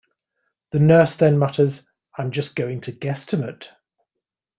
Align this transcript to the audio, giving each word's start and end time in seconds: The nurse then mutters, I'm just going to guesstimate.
The 0.71 0.79
nurse 0.79 1.15
then 1.15 1.37
mutters, 1.37 1.83
I'm 2.17 2.31
just 2.31 2.55
going 2.55 2.81
to 2.81 2.91
guesstimate. 2.91 3.67